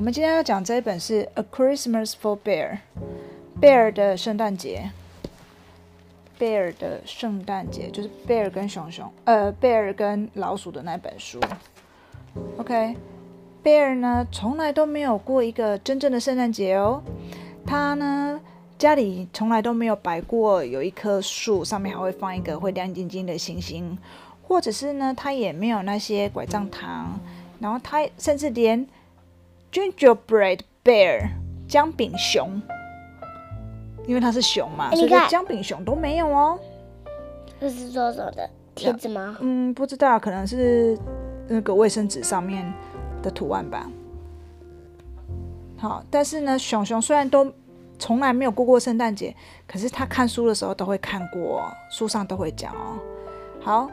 [0.00, 2.70] 我们今天要讲这一本是《A Christmas for Bear》，
[3.60, 4.90] 贝尔的圣诞节。
[6.38, 11.38] 贝尔的圣诞节就是贝尔跟熊熊，呃，贝尔跟老鼠的那本书。
[12.56, 12.96] OK，
[13.62, 17.02] 贝尔呢从来都没有过一个真正的圣诞节哦。
[17.66, 18.40] 他呢
[18.78, 23.98] 家里从来都没有摆过有一棵树，上面还会放一个会亮晶晶的星星，
[24.48, 27.20] 或者是呢他也没有那些拐杖糖，
[27.58, 28.86] 然后他甚至连
[29.72, 31.30] Gingerbread Bear
[31.68, 32.60] 姜饼熊。
[34.06, 36.58] 因为它是熊嘛，所以姜饼熊都没有哦。
[37.60, 39.36] 这是做什么的贴纸吗？
[39.40, 40.98] 嗯，不知道，可能是
[41.46, 42.72] 那个卫生纸上面
[43.22, 43.88] 的图案吧。
[45.76, 47.52] 好，但是呢，熊熊虽然都
[47.98, 49.36] 从来没有过过圣诞节，
[49.68, 52.98] 可是他看书的时候都会看过，书上都会讲哦。
[53.60, 53.90] 好，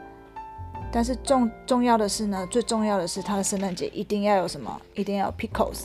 [0.92, 4.82] 但是重重要的是呢，最重要的是他的圣诞节一定要有什么？
[4.96, 5.84] 一定要有 pickles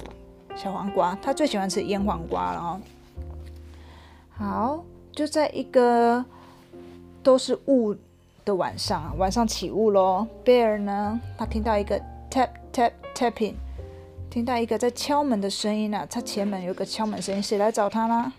[0.55, 2.81] 小黄瓜，他最喜欢吃腌黄瓜了哦。
[4.37, 6.25] 好，就在一个
[7.23, 7.95] 都是雾
[8.45, 10.27] 的晚上，晚上起雾喽。
[10.45, 12.01] Bear 呢，他听到一个
[12.31, 13.55] tap tap tapping，
[14.31, 16.07] 听到一个在敲门的声音啊。
[16.09, 18.33] 他前门有个敲门声音，谁来找他呢？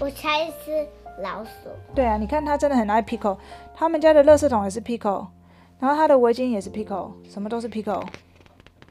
[0.00, 0.86] 我猜是
[1.22, 1.50] 老鼠。
[1.94, 3.36] 对啊，你看他真的很爱 Pickle，
[3.74, 5.26] 他们家的垃圾桶也是 Pickle，
[5.82, 8.06] 然后他的围巾也是 Pickle，什么都是 Pickle。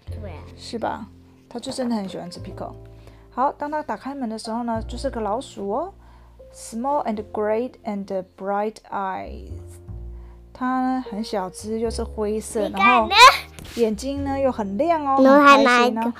[0.07, 0.43] 对啊。
[0.57, 1.07] 是吧？
[1.47, 2.73] 他就真的很喜欢吃 Pickle。
[3.29, 5.93] 好，当他打开门的时候呢，就是个老鼠哦。
[6.53, 8.05] Small and great and
[8.37, 9.51] bright eyes，
[10.51, 13.09] 它很小只，又是灰色，然后
[13.75, 16.13] 眼睛呢又很亮哦，然后还拿一个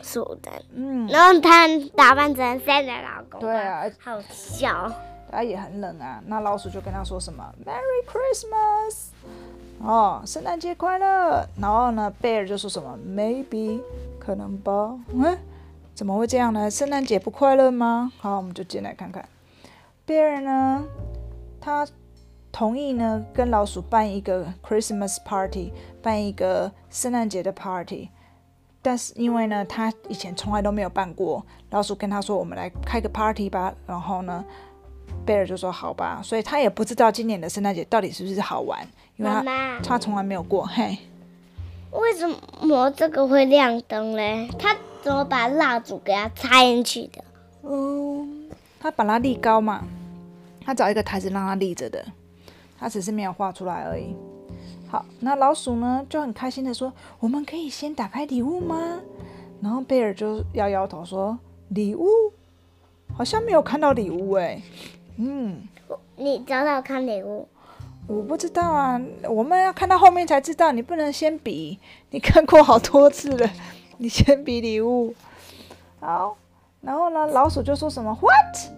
[0.00, 4.90] 鼠的，嗯，然后他打扮成圣诞老公，对啊，好笑，
[5.30, 6.22] 他也很冷啊。
[6.24, 9.08] 那老鼠就跟他说什么？Merry Christmas，
[9.78, 11.46] 哦，圣诞节快乐。
[11.60, 13.80] 然后呢贝尔就说什么？Maybe，
[14.18, 14.98] 可能吧。
[15.08, 15.38] 嗯，
[15.94, 16.70] 怎么会这样呢？
[16.70, 18.12] 圣诞节不快乐吗？
[18.18, 19.28] 好，我们就进来看看。
[20.04, 20.84] 贝尔呢，
[21.60, 21.86] 他
[22.52, 28.08] 同意呢跟老鼠办一个 Christmas party，办一个圣诞节的 party。
[28.80, 34.44] 但是因为呢，他以前从来都没有办过，老鼠跟他说：“我们来开个 party 吧。”然后呢，
[35.24, 38.86] 贝尔就说：“好吧。”所以他也不知道今年的圣诞节到底是不是好玩，
[39.16, 40.66] 因为他他从来没有过。
[40.66, 40.98] 嘿，
[41.92, 42.28] 为什
[42.60, 44.48] 么这个会亮灯嘞？
[44.58, 47.24] 他怎么把蜡烛给它插进去的？
[47.62, 49.84] 嗯，他把它立高嘛。
[50.64, 52.04] 他找一个台子让它立着的，
[52.76, 54.16] 他只是没有画出来而已。
[54.88, 59.00] 好，那老鼠呢就很开心的说：“我们可以先打开礼物吗？”
[59.62, 61.38] 然后贝尔就摇摇头说
[61.70, 62.08] ：“礼物
[63.16, 64.60] 好像没有看到礼物哎。”
[65.18, 65.62] 嗯，
[66.16, 67.48] 你找找看礼物。
[68.08, 70.70] 我不知道啊，我们要看到后面才知道。
[70.70, 71.78] 你不能先比，
[72.10, 73.50] 你看过好多次了，
[73.98, 75.12] 你先比礼物。
[75.98, 76.36] 好，
[76.80, 78.72] 然后呢，老鼠就说什么：“What？”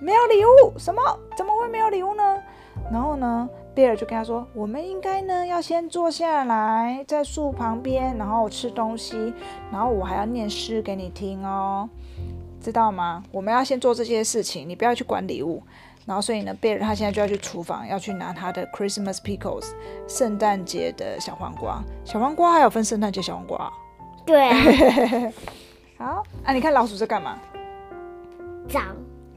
[0.00, 0.78] 没有礼物？
[0.78, 1.02] 什么？
[1.36, 2.38] 怎么会没有礼物呢？
[2.92, 9.34] 然后呢，贝尔就跟他说：“我们应该呢要先坐下来，在树旁边，然后吃东西，
[9.72, 11.88] 然后我还要念诗给你听哦，
[12.60, 13.24] 知道吗？
[13.32, 15.60] 我们要先做这些事情，你不要去管礼物。
[16.06, 19.66] 然后，所以呢，贝尔他现在就要去厨房，要去拿他的 Christmas pickles，
[20.08, 21.82] 圣诞节的小黄瓜。
[22.04, 23.72] 小黄瓜还有分圣诞节小黄瓜？
[24.26, 25.30] 对。
[25.98, 27.38] 好，啊，你看老鼠在干嘛？
[28.68, 28.80] 找。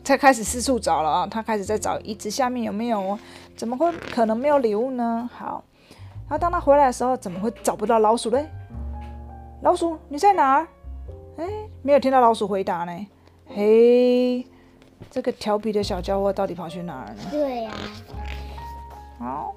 [0.04, 1.28] 才开始四处找了啊！
[1.32, 3.20] 他开始在找椅子下面有没有哦？
[3.56, 5.30] 怎么会可能没有礼物呢？
[5.34, 5.64] 好，
[6.28, 8.46] 然后当他回来的时候，怎么会找不到老鼠嘞？
[9.62, 10.68] 老鼠你在哪儿？
[11.38, 11.48] 哎，
[11.82, 13.08] 没有听到老鼠回答呢。
[13.48, 14.46] 嘿，
[15.10, 17.22] 这个调皮的小家伙到底跑去哪儿呢？
[17.32, 17.72] 对呀。
[19.20, 19.56] 好，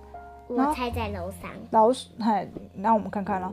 [0.48, 1.50] 我猜在楼上。
[1.70, 3.52] 老鼠，嗨，那我们看看了。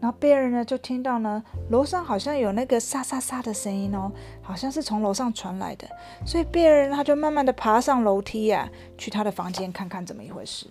[0.00, 5.88] 然后贝尔呢就听到呢，楼上好像有那个沙沙沙的声音哦，好像是从楼上传来的。
[6.24, 10.68] 所以贝尔他就慢慢的爬上楼梯呀，去他的房间看看怎么一回事。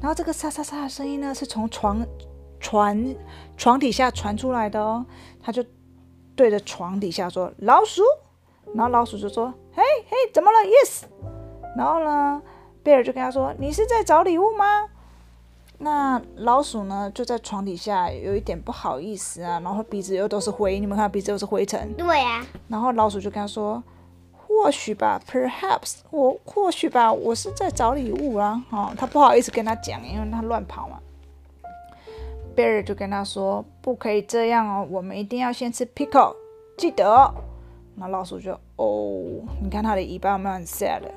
[0.00, 2.04] 然后这个沙沙沙的声音呢，是从床
[2.58, 3.14] 床
[3.56, 5.06] 床底下传出来的哦。
[5.40, 5.64] 他就
[6.34, 8.02] 对着床底下说：“老鼠。”
[8.74, 11.04] 然后老鼠就说：“嘿嘿，怎么了？”“Yes。”
[11.76, 12.42] 然后呢，
[12.82, 14.88] 贝尔就跟他说：“你是在找礼物吗？”
[15.82, 21.94] 那老鼠呢，就在床底下，有一点不好意思啊，然后鼻子又都是灰，你们看鼻子又是灰尘。
[21.94, 22.44] 对呀。
[22.68, 23.82] 然后老鼠就跟他说
[24.36, 30.98] ：“或许吧，perhaps，我或许吧，我是在找礼物啊。”哦，他不好意思跟他讲，因为他乱跑嘛。
[32.54, 36.34] Bear 就跟他说：“不可以这样哦，我们一定要先吃 pickle，
[36.76, 37.32] 记得。”
[37.96, 41.08] 那老鼠就：“哦，你看它的尾巴有没有很 sad？Bear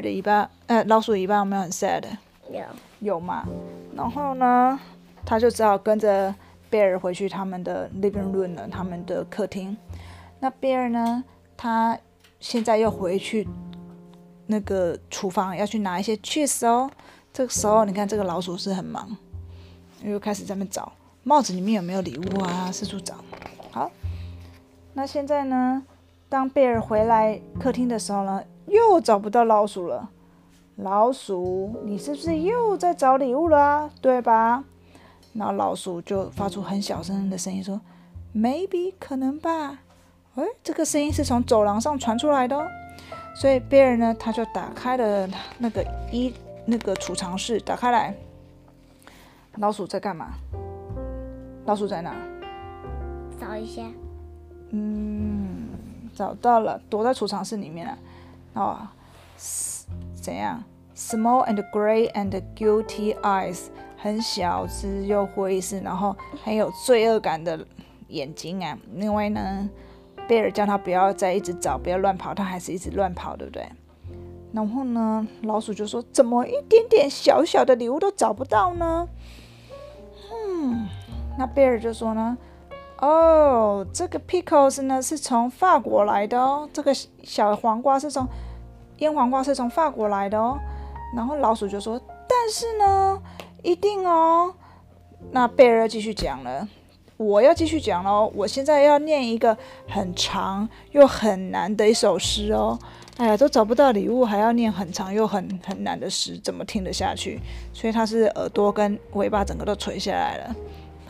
[0.00, 2.04] 的尾巴，呃，老鼠尾巴有没有很 sad？
[2.50, 2.60] 有
[3.00, 3.46] 有嘛，
[3.94, 4.78] 然后呢，
[5.24, 6.34] 他就只好跟着
[6.68, 9.76] 贝尔回去他们的 living room 了，他们的客厅。
[10.40, 11.24] 那贝尔呢，
[11.56, 11.98] 他
[12.40, 13.48] 现在又回去
[14.46, 16.90] 那个厨房要去拿一些 cheese 哦。
[17.32, 19.16] 这个时候，你看这个老鼠是很忙，
[20.04, 20.92] 又开始在那找
[21.22, 23.14] 帽子里面有没有礼物啊，四处找。
[24.94, 25.84] 那现在呢，
[26.28, 30.10] 当贝尔回来客厅的时候呢，又找不到老鼠了。
[30.76, 33.90] 老鼠，你是不是又在找礼物了？
[34.00, 34.64] 对吧？
[35.34, 37.80] 然后老鼠就发出很小声的声音说
[38.34, 39.80] ：“Maybe 可能吧。”
[40.36, 42.66] 哎，这个声音是从走廊上传出来的哦。
[43.34, 45.28] 所以贝尔呢，他就打开了
[45.58, 46.34] 那个衣
[46.66, 48.14] 那个储藏室，打开来。
[49.56, 50.34] 老鼠在干嘛？
[51.66, 52.14] 老鼠在哪？
[53.38, 53.82] 找一下。
[54.72, 55.68] 嗯，
[56.14, 57.98] 找到了，躲在储藏室里面了。
[58.54, 58.78] 哦，
[60.20, 60.62] 怎样
[60.96, 63.66] ？Small and gray and guilty eyes，
[63.96, 67.66] 很小只又灰色，然后很有罪恶感的
[68.08, 68.78] 眼睛啊。
[68.94, 69.68] 另外呢，
[70.26, 73.66] 贝尔叫他不要再一直找，不要乱跑，他还是一直乱跑，对不对？
[74.52, 79.08] 然后呢，老鼠就说：“怎么一点点小小的礼物都找不到呢？”
[80.30, 80.86] 嗯，
[81.38, 82.36] 那贝尔就说呢
[83.02, 86.94] ：“哦，这个 pickles 呢是从法国来的哦，这个
[87.24, 88.24] 小黄瓜是从
[88.98, 90.56] 腌黄瓜是从法国来的哦。”
[91.16, 93.20] 然后老鼠就说：“但是呢，
[93.64, 94.54] 一定哦。”
[95.32, 96.68] 那贝尔继续讲了
[97.18, 99.56] ：“我要继续讲喽，我现在要念一个
[99.88, 102.78] 很长又很难的一首诗哦。”
[103.18, 107.40] 哎呀，都找不到礼物，还要念很长又很很难的诗，怎么听得下去？
[107.72, 110.54] 所以他是耳朵跟尾巴整个都垂下来了。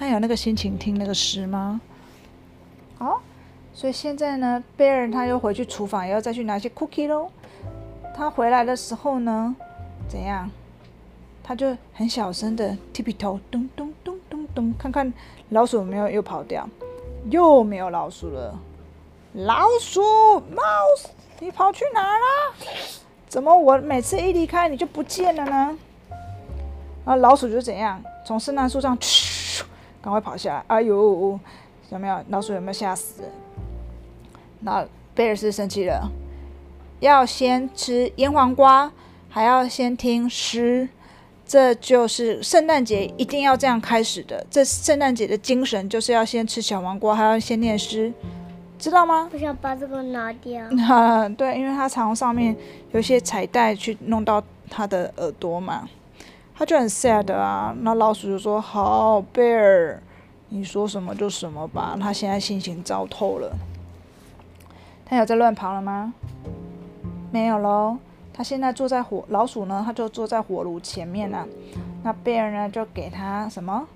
[0.02, 1.81] 他有那个心情听那个诗吗？
[2.99, 3.22] 好，
[3.72, 7.31] 所以现在呢，贝尔他又回去厨房，也要再去拿些 cookie 喽。
[8.12, 9.54] 他回来的时候呢，
[10.08, 10.50] 怎样？
[11.44, 15.14] 他就很小声的踢皮头，咚咚咚咚咚，看看
[15.50, 16.69] 老鼠有没有又跑掉，
[17.31, 18.58] 又没有老鼠了。
[19.34, 21.10] 老鼠，mouse。
[21.38, 22.54] 你跑去哪了？
[23.28, 25.78] 怎么我每次一离开你就不见了呢？
[27.04, 28.99] 然后老鼠就怎样，从圣诞树上，
[30.02, 30.64] 赶快跑下来。
[30.66, 31.38] 哎呦，
[31.90, 32.52] 有没有老鼠？
[32.52, 33.22] 有没有吓死？
[34.60, 34.84] 那
[35.14, 36.10] 贝尔斯生气了，
[37.00, 38.93] 要先吃腌黄瓜，
[39.28, 40.88] 还要先听诗，
[41.46, 44.44] 这就是圣诞节一定要这样开始的。
[44.50, 48.12] 这圣诞节的精神就是要先吃小黄瓜，还要先念诗。
[48.78, 49.31] 知道吗？
[49.32, 50.60] 我想把这个拿掉。
[51.37, 52.56] 对，因为他常上面
[52.90, 55.88] 有一些彩带去弄到他的耳朵嘛，
[56.54, 57.75] 他就很 sad 啊。
[57.81, 59.99] 那老鼠就说：“好，Bear，
[60.49, 63.56] 你说什么就什么吧。”他现在心情糟透了。
[65.04, 66.14] 他有在乱跑了吗？
[67.31, 67.99] 没有喽。
[68.32, 71.46] 他现在坐在火老鼠呢，他就坐在火炉前面呢。
[72.02, 73.87] 那 Bear 呢，就给他什么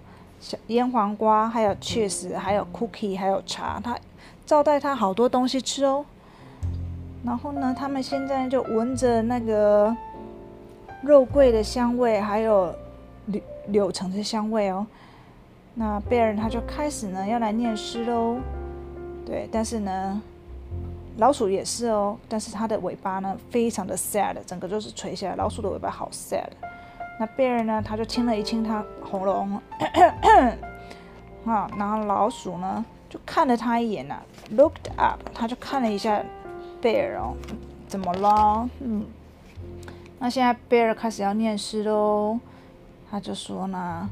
[0.40, 3.80] 小腌黄瓜，还有 cheese，还有 cookie，还有茶。
[3.82, 3.96] 他。
[4.44, 6.04] 招待他好多东西吃哦，
[7.24, 9.92] 然后呢，他们现在就闻着那个
[11.06, 12.74] 肉桂的香味，还有
[13.26, 14.86] 柳柳橙的香味哦。
[15.74, 18.38] 那贝尔他就开始呢要来念诗喽，
[19.24, 20.20] 对，但是呢，
[21.18, 26.48] 老鼠也是哦，但是它的尾巴呢非常的 sad，整个就是垂下来，老鼠的尾巴好 sad。
[27.18, 29.60] 那贝尔呢，他就亲了一亲它喉咙，
[31.46, 32.84] 啊，然后老鼠呢。
[33.08, 34.20] 就看了他一眼呐
[34.56, 36.20] ，looked up，他就看了一下
[36.82, 37.36] 贝尔哦，
[37.86, 38.68] 怎么了？
[38.80, 39.06] 嗯，
[40.18, 42.38] 那现在贝尔开始要念诗喽，
[43.11, 44.08] 他就说呢，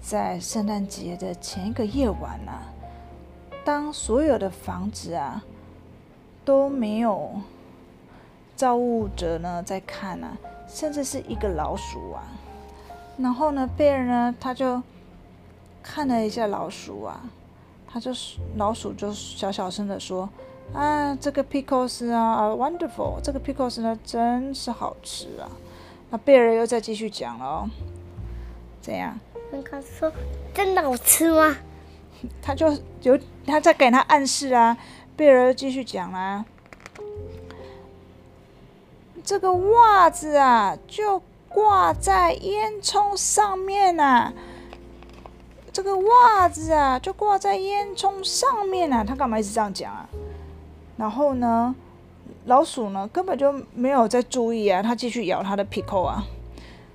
[0.00, 2.62] 在圣诞节的前一个夜晚呐，
[3.64, 5.44] 当所有的房子啊
[6.44, 7.32] 都没有
[8.56, 10.36] 造物者呢在看啊，
[10.66, 12.22] 甚至是一个老鼠啊，
[13.18, 14.82] 然后呢，贝尔呢他就
[15.82, 17.20] 看了一下老鼠啊。
[17.86, 18.10] 他就
[18.56, 20.28] 老鼠，就小小声的说
[20.72, 25.46] ：“啊，这个 pickles 啊，wonderful，这个 pickles 呢，真是好吃啊。”
[26.10, 27.70] 那贝尔又再继续讲了哦，
[28.80, 29.18] 怎样？
[29.70, 30.10] 他说
[30.52, 31.56] ：“真的好吃吗？”
[32.42, 34.76] 他就有他在给他暗示啊。
[35.16, 36.44] 贝尔继续讲啦
[39.22, 44.32] ：“这个袜子啊，就挂在烟囱上面呐。”
[45.72, 49.04] 这个袜子啊，就挂在烟囱上面啊。
[49.04, 50.08] 他干嘛一直这样讲啊？
[50.96, 51.74] 然后呢，
[52.46, 56.22] 老鼠呢根本就没有在注意啊，它继续咬它的皮扣啊。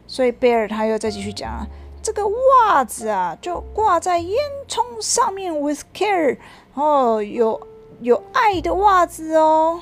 [0.08, 1.68] 所以贝尔他又再继续讲啊，
[2.02, 4.36] 这个袜子啊，就挂在烟
[4.68, 6.38] 囱上面，with care
[6.74, 7.68] 哦，有
[8.02, 9.82] 有爱的袜子哦。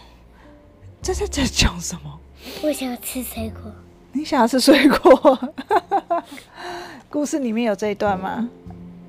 [1.01, 2.19] 这在在讲什么？
[2.63, 3.71] 我想要吃水果。
[4.11, 5.39] 你想要吃水果？
[7.09, 8.49] 故事里面有这一段吗？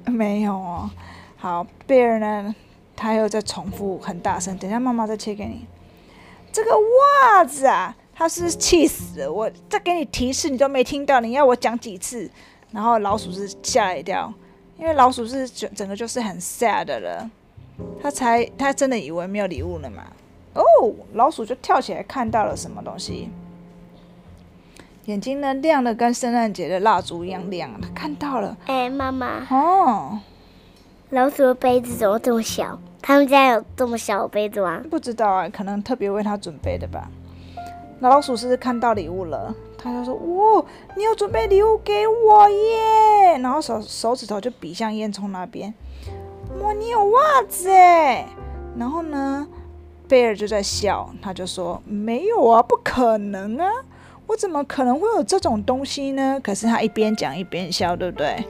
[0.07, 0.91] 没有哦。
[1.37, 2.55] 好，Bear 呢，
[3.00, 5.64] 他又在重复很大声，等一下妈妈再切给你。
[6.52, 12.28] 这个袜子啊，他是气死了，我再给你提示你都没听到，你要我讲几次？
[12.73, 14.35] 然后老鼠是吓了一跳，
[14.76, 17.31] 因为老鼠是整整个就是很 sad 的了，
[18.02, 20.02] 他才他真的以为没有礼物了嘛。
[20.55, 20.62] 哦，
[21.12, 23.31] 老鼠就跳起来看到了什么东西，
[25.05, 28.57] 眼睛呢亮的跟圣诞节的蜡烛一样亮，他看到了。
[28.67, 30.19] 哎，妈妈，哦，
[31.11, 32.79] 老鼠的杯子怎么这么小？
[33.00, 34.83] 他们家有这么小的杯子吗？
[34.91, 37.09] 不知道啊，可能特别为他准备的吧。
[37.99, 40.65] 那老鼠是不是看到礼物了，他就说：“哇，
[40.97, 45.73] 你有准备礼物给我耶！”然后手手指头就比向烟囱那边，
[46.61, 48.27] 哇，你有袜子哎！
[48.77, 49.49] 然后呢，
[50.07, 53.67] 贝尔就在笑，他就说：“没有啊，不可能啊，
[54.27, 58.45] 我怎么可能会有这种东西呢？”可是他一边讲一边笑，对不对？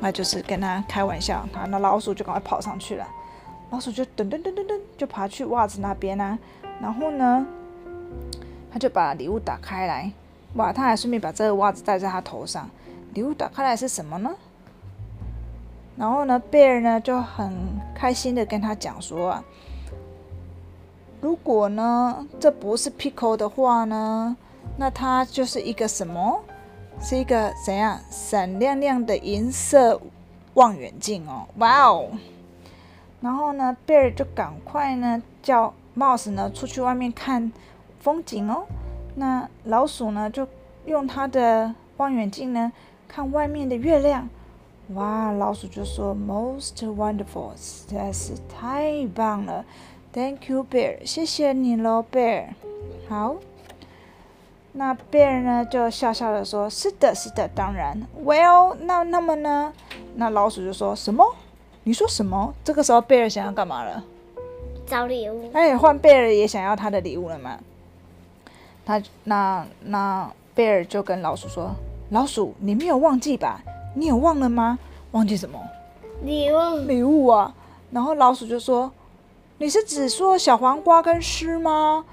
[0.00, 1.46] 那就是跟他开玩笑。
[1.52, 3.06] 他那老鼠就赶快跑上去了，
[3.70, 6.38] 老鼠就噔噔噔噔噔就爬去袜子那边啊，
[6.80, 7.46] 然后呢？
[8.72, 10.12] 他就把礼物打开来，
[10.54, 10.72] 哇！
[10.72, 12.70] 他还顺便把这个袜子戴在他头上。
[13.14, 14.30] 礼物打开来是什么呢？
[15.96, 17.52] 然后呢，贝尔呢就很
[17.94, 19.44] 开心的跟他讲说啊，
[21.20, 24.36] 如果呢这不是 Pico 的话呢，
[24.76, 26.40] 那它就是一个什么？
[27.00, 30.00] 是一个怎样闪亮亮的银色
[30.54, 31.46] 望远镜哦！
[31.56, 32.10] 哇哦！
[33.20, 37.52] 然后呢，贝尔就赶快呢叫 Mouse 呢出去外面看。
[38.00, 38.64] 风景哦，
[39.16, 40.48] 那老鼠呢就
[40.86, 42.72] 用它的望远镜呢
[43.06, 44.26] 看外面的月亮，
[44.94, 45.30] 哇！
[45.32, 49.66] 老鼠就说：“Most wonderful，实在是太棒了
[50.14, 52.54] ！Thank you, Bear，谢谢你喽，Bear。”
[53.06, 53.36] 好，
[54.72, 58.00] 那 Bear 呢就笑笑的说：“是的，是的，当然。
[58.24, 59.72] ”Well，那那么呢？
[60.14, 61.24] 那老鼠就说什么？
[61.82, 62.54] 你说什么？
[62.62, 64.04] 这个时候贝尔想要干嘛了？
[64.86, 65.50] 找礼物。
[65.52, 67.58] 哎，换贝尔也想要他的礼物了吗？
[68.84, 71.74] 他那那贝尔就跟老鼠说
[72.10, 73.60] ：“老鼠，你没有忘记吧？
[73.94, 74.78] 你有忘了吗？
[75.10, 75.60] 忘记什么？
[76.22, 76.76] 礼物？
[76.86, 77.52] 礼物啊！”
[77.90, 78.92] 然后老鼠就说
[79.58, 82.04] ：“你是只说小黄瓜跟诗吗？”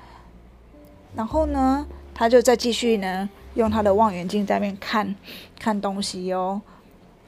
[1.15, 1.85] 然后呢，
[2.17, 5.15] 他就再继续呢，用他的望远镜在那边看
[5.59, 6.59] 看东西哦。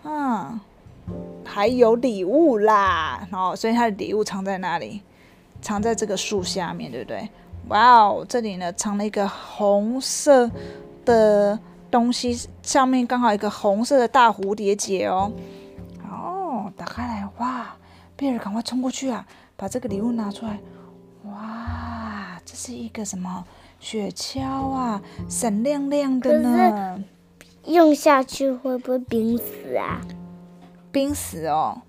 [0.04, 0.60] 嗯，
[1.46, 3.20] 还有礼物啦！
[3.32, 5.04] 然后，所以他的礼物藏在哪里？
[5.62, 7.30] 藏在这个树下面，对不对？
[7.68, 10.50] 哇哦，这里呢藏了一个红色
[11.06, 11.60] 的
[11.92, 15.32] 东西，上面刚好一个红色的大蝴蝶结哦。
[16.10, 17.76] 哦，打开来，哇！
[18.16, 19.24] 贝尔赶快冲过去啊，
[19.56, 20.58] 把这个礼物拿出来。
[21.26, 23.46] 哇，这是一个什么
[23.80, 27.04] 雪橇啊，闪亮亮的呢。
[27.66, 30.02] 用下去会不会冰死啊？
[30.92, 31.82] 冰死哦，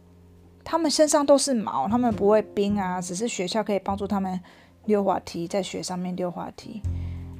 [0.63, 4.41] 他们身上都是毛，他们不会冰啊，只是雪橇可以帮助他们。
[4.87, 6.83] 溜滑梯在雪上面溜滑梯，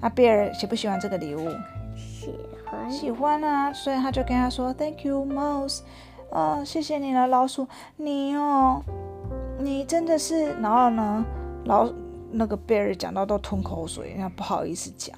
[0.03, 1.49] 阿贝尔喜不喜欢这个礼物？
[1.97, 3.73] 喜欢，喜欢啊！
[3.73, 5.81] 所以他就跟他说：“Thank you, Mouse。”
[6.31, 7.67] 哦，谢谢你了，老鼠。
[7.97, 8.83] 你哦，
[9.59, 10.53] 你真的是……
[10.61, 11.25] 然后呢，
[11.65, 11.91] 老
[12.33, 15.17] 那个贝尔讲到都吞口水，那不好意思讲。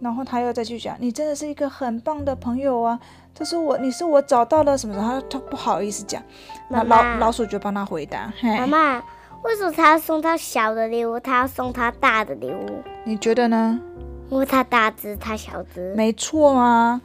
[0.00, 3.00] 然后他又再去讲：“你真的是一个很棒的朋友啊！
[3.34, 6.22] 他说我，你是我找到了什么？”他他不好意思讲。
[6.68, 9.02] 那老老鼠就帮他回答：“妈妈。”
[9.44, 11.20] 为什么他要送他小的礼物？
[11.20, 12.82] 他要送他大的礼物？
[13.04, 13.80] 你觉得呢？
[14.28, 15.94] 因为他大只，他小只。
[15.94, 17.00] 没错啊，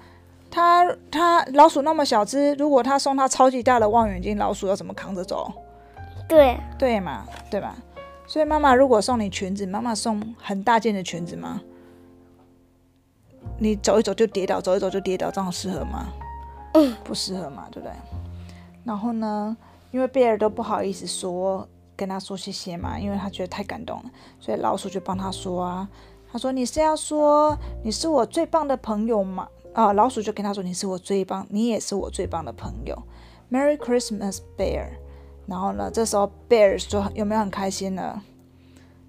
[0.50, 5.52] 他他老鼠那么小只，如果他送他超级大的望远镜，老鼠要怎么扛着走？
[6.28, 7.76] 对对嘛，对吧？
[8.32, 11.60] 所以妈妈如果送你裙子，妈妈送很大件的裙子吗？
[13.60, 16.08] 你走一走就跌倒，走一走就跌倒，这样适合吗？
[17.04, 17.94] 不适合嘛，对不对？
[18.86, 19.58] 然后呢，
[19.92, 21.68] 因为贝尔都不好意思说。
[21.98, 24.10] 跟他说谢谢嘛，因为他觉得太感动了，
[24.40, 25.88] 所以老鼠就帮他说啊。
[26.32, 29.46] 他说：“你是要说你是我最棒的朋友吗？”
[29.76, 33.04] 啊，老鼠就跟他说：“你是我最棒，你也是我最棒的朋友。
[33.52, 34.94] ”Merry Christmas, Bear。
[35.48, 38.22] 然后呢，这时候 Bear 说有没有很开心呢？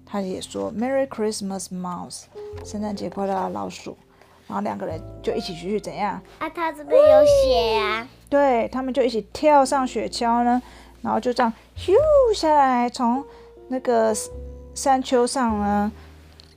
[0.05, 2.23] 他也说 Merry Christmas, Mouse。
[2.63, 3.97] 圣诞节快乐啊，老鼠。
[4.47, 6.21] 然后两个人就一起去怎样？
[6.39, 8.07] 啊，他这边有雪呀。
[8.29, 10.61] 对他们就一起跳上雪橇呢。
[11.01, 11.93] 然后就这样咻
[12.35, 13.23] 下来，从
[13.69, 14.13] 那个
[14.73, 15.91] 山丘上呢，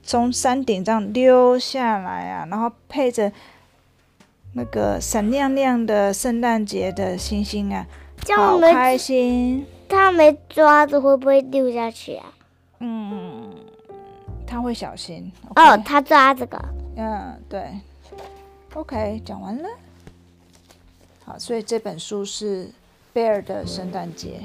[0.02, 3.32] 从山顶这样溜下来啊，然后配着
[4.52, 7.86] 那个闪亮亮的圣诞节的星星啊，
[8.34, 9.66] 好开心。
[9.88, 12.32] 他没抓着会不会掉下去啊？
[12.80, 13.54] 嗯，
[14.46, 15.30] 他会小心。
[15.54, 16.58] 哦，他抓这个。
[16.96, 17.70] 嗯，对。
[18.74, 19.68] OK，讲完了。
[21.24, 22.70] 好，所以这本书是。
[23.14, 24.42] ，bear 的圣诞节。